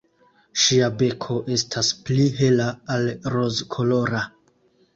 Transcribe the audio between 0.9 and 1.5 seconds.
beko